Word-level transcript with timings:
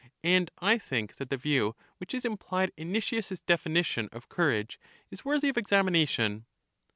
And 0.23 0.49
I 0.57 0.79
think 0.79 1.17
that 1.17 1.29
the 1.29 1.37
view 1.37 1.75
which 1.99 2.15
is 2.15 2.25
implied 2.25 2.71
in 2.75 2.91
Nicias' 2.91 3.39
definition 3.39 4.09
of 4.11 4.29
courage 4.29 4.79
is 5.11 5.23
worthy 5.23 5.47
of 5.49 5.57
examination. 5.57 6.47